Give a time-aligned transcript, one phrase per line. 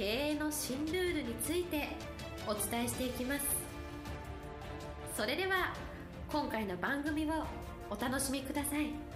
[0.00, 1.88] 経営の新ルールについて
[2.46, 3.44] お伝えしていきます。
[5.14, 5.74] それでは
[6.32, 7.44] 今回の番組を
[7.90, 9.09] お楽しみください。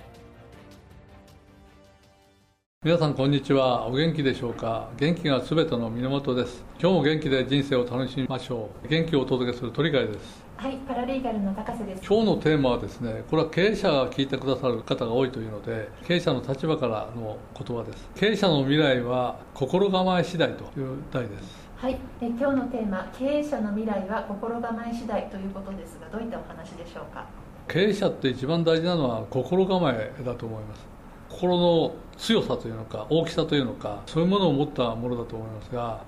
[2.84, 3.86] 皆さんこんにちは。
[3.86, 4.90] お元気でしょうか？
[4.98, 6.62] 元気がすべての源です。
[6.78, 8.88] 今日も元気で人生を楽しみましょう。
[8.88, 10.44] 元気をお届けする鳥貝です。
[10.58, 12.02] はい、パラリーガルの高瀬です。
[12.06, 18.06] 今日のテーマはですねこれは経営者が聞いてくださる方が多いというので経営者の立場からの言葉です。
[18.16, 21.66] 経営者の未来は心構え次第という題です。
[21.78, 27.26] はい、え今日のテーマ、経営者の未来は心構え次第ということですが、どういったお話でしょうか？
[27.66, 30.93] 経営者って一番大事なのは心構えだと思います
[31.34, 36.00] 心の強さというのか大きさというのかそういうものを持ったものだと思いますが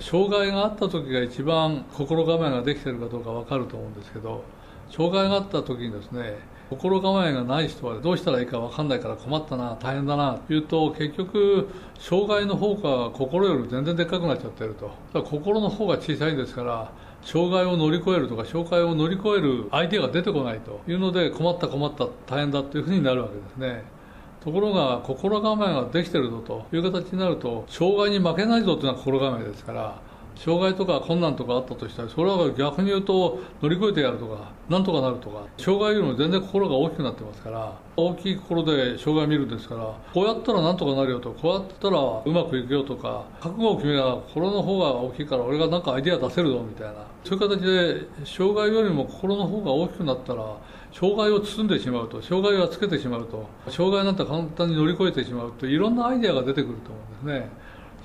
[0.00, 4.42] 障害があった時が一番心構えができているかどうか分かると思うんですけど
[4.90, 6.38] 障害があった時にですね
[6.70, 14.90] 心構えがない人はどうしたらいいか分かんないから困ったな大変だなというと結局障害の方が心より全然でっかくなっちゃってると。
[15.12, 16.90] だ心の方が小さいですから
[17.22, 20.80] 障害を乗り越えるとか障害を乗り越えるアイデアが出てこないと。
[20.88, 23.84] いうので困った困った大変だというふうになるわけですね。
[24.44, 29.98] ところが心構えができてるぞという形になると障害に負けないぞというのは心構えですから
[30.36, 46.94] 障害とか困難とかあったとしたらそれは逆に言うと乗り越えてやるとかなんとかなるとか障害よりも全然心が大きくなってますから大きい心で障害を見るんですからこうやったらなんとかなるよとこうやったらうまくいくよとか覚悟を決めたら心の方が大きいから俺がなんかアイデア出せるぞみたいな。
[47.24, 50.44] そういう形で障害よりも心の方が大きくなったら
[50.92, 57.48] 障害を包んでしまうと障害をつけてしまうと障害なんて簡単に乗り越えてしまうといろんなアイデアが出てくると思うんですね。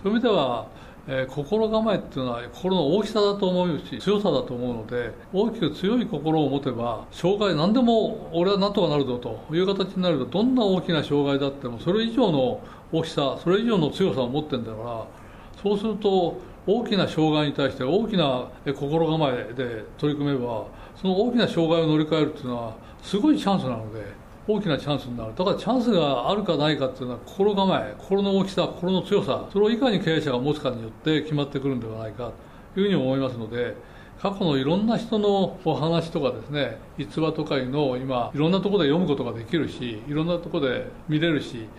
[0.02, 0.68] そういう意味では
[1.12, 12.62] えー、心構えっていうのは心の大きさだと思うし強さだと思うので大きく強い心を持てば障害何でも俺は何とかなるぞという形になるとどんな大きな障害だってもそれ以上の
[12.92, 15.08] 大きさそれ以上の強さを持ってるんだから
[15.64, 18.48] そうすると大きな障害に対して大きな
[18.78, 24.29] 心構えで取り組めばその大きな障害を乗り換えるっていうのはすごいチャンスなので。
[24.52, 25.34] 大きなチャンスになる。
[25.36, 32.32] だからチャンスがあるかないかっていうのは心構え心の大きさ心の強さそれをいかに経営者が持つかによって決まってくるんではないか
[32.74, 33.76] というふうに思いますので
[34.22, 41.70] 過去のいろんな人のお話とかですね逸話とかいうのを今いろんなところで読むことができるしいろんなところで見れるし、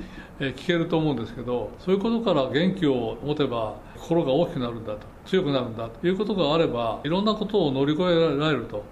[0.41, 8.85] え聞けると思うんですけどそういうことから元気を持てば心が大きくなるんだと強くなるんだということがあればいろんなことを乗り越えられると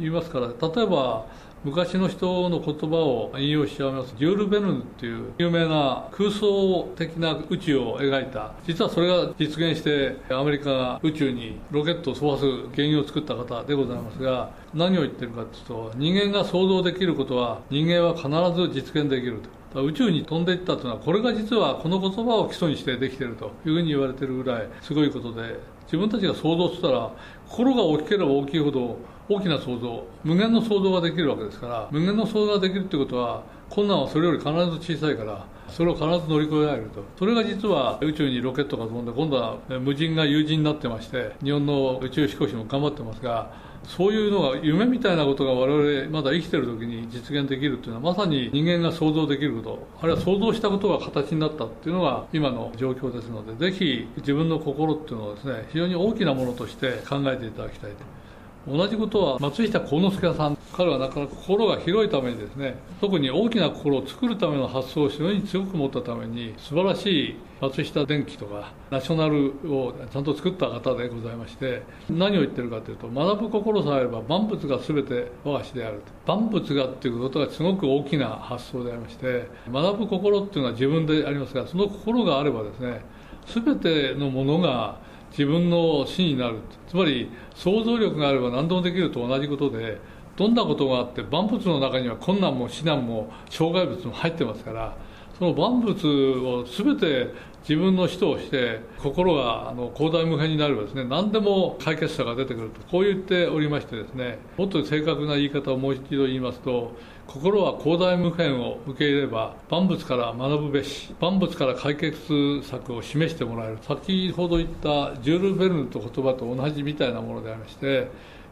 [0.00, 1.26] 言いますから例えば
[1.64, 4.14] 昔の人の言葉を引用しちゃいます。
[4.18, 8.52] ジュール・ベルヌっていう有名な空想的な宇宙を描いた。
[8.66, 18.28] 実はそれが実現してアメリカが宇宙にロケットを飛ばす原因を作った方でございますが何を言ってるかというと人間が想像できることは人間は必
[18.60, 19.62] ず実現できると。
[19.80, 27.10] 宇宙に飛んでいったというのはこれが実はこの言葉を基礎にしてできているというふうに言われているぐらいすごいことで自分たちが想像したら
[27.48, 28.98] 心が大きければ大きいほど
[29.28, 37.02] 大きな想像無限の想像ができるわけですから無限の想像ができるってことは困難はそれより必ず小さいからそれを必ず乗り越えられると。
[37.18, 43.50] それが実は宇宙にロケットが飛んで今度は無人が有人になってまして日本の宇宙飛行士も頑張ってますが
[43.86, 49.88] そういうのが夢みたいなことが我々まだ生きてる時に実現できるっていうのはまさに人間が想像できること。
[50.00, 58.21] あるいは想像したことが形になったっていうのが今の状況ですのでぜひ自分の心っていうのをですね非常に大きなものとして考えていただきたいと。
[58.68, 76.32] 同じことは松下幸之助さん彼はなかなか心が広いためにですね特に大きな心を作るための発想を非常に強く持ったために素晴らしい松下電器とかナショナルをちゃんと作った方でございまして何を言ってるかというと学ぶ心さえあれば万物が全て我が師であると。
[76.32, 83.00] 万物がっていうことがすごく大きな発想でありまして学ぶ心っていうのは自分でありますがその心があればですね
[83.46, 84.98] 全てのものが
[85.32, 86.58] 自分の死になる。
[86.88, 89.98] つまり想像力があれば何でもできると同じことで
[90.36, 94.96] どんなことがあって万物の中には困難も死難も障害物も入ってますから
[95.38, 97.32] その万物を全て
[97.62, 106.96] 自分の人をして心が広大無辺になればですね何でも解決策が出てくるとこう言っておりましてですねもっと正確な言い方をもう一度言いますと
[107.28, 113.78] 心は広大無辺を受け入れれば万物から学ぶべし万物から解決策を示してもらえる。
[113.82, 118.08] 先ほど言ったジュール・ベルヌと言葉と同じみたいなものでありまして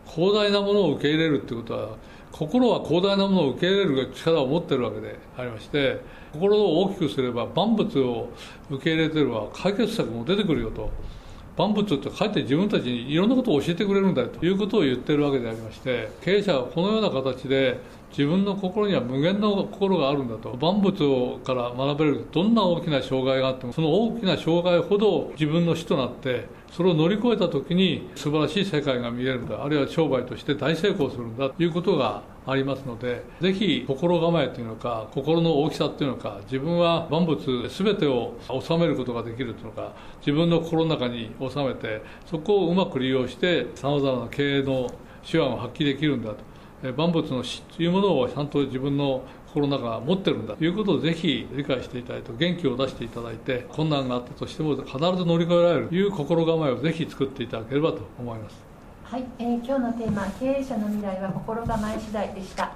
[0.07, 1.89] 広大なものを受け入れるってことは
[2.33, 6.01] 心は広大なものを受け入れる力を持っているわけでありまして
[6.33, 8.29] 心を大きくすれば万物を
[8.71, 10.91] 受け入れてれば解決策も出てくるよと。
[11.57, 17.79] 万物ってかえって自分たちにいろんなことを教えてくれるんだよということを言ってるわけでありまして経営者はこのような形で
[18.11, 20.57] 自分の心には無限の心があるんだと。
[20.57, 29.65] 万物から学べるどんな大きな障害があってもその大きな障害ほど自分の死となってそれを乗り越えた時に素晴らしい世界が見えるんだ。
[29.65, 31.51] あるいは商売として大成功するんだ。
[31.51, 37.39] ということがありますのでぜひ心構えというのか心の大きさというのか自分は万物
[37.69, 44.89] 全てを収めることができるというのか自分の心の中に収めてそこをうまく利用してさまざまな経営の
[45.23, 46.51] 手腕を発揮できるんだと。
[46.97, 49.23] 万物の死というものをちゃんと自分の
[49.53, 50.55] 心の中持ってるんだ。
[50.55, 55.89] ということをぜひ理解していただいて元気を出していただいて困難があったとしても必ず乗り越えられる。
[55.89, 58.57] という心構えをぜひ作っていただければと思います。
[59.05, 62.73] はい、えー、今日のテーマ経営者の未来は心構え次第でした。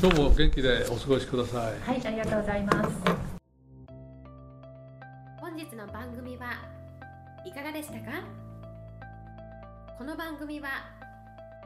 [0.00, 1.80] 今日も元気でお過ごしください。
[1.80, 2.90] はいありがとうございます。
[5.40, 6.46] 本日の番組は
[7.44, 8.22] いかがでしたか？
[9.98, 10.68] この番組は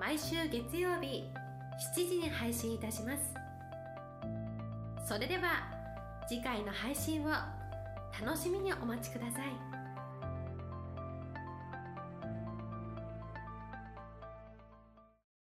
[0.00, 1.24] 毎週月曜日
[1.94, 3.47] 7時に配信いたします
[5.08, 5.66] それでは
[6.28, 7.30] 次回の配信を
[8.22, 9.77] 楽しみにお待ちください。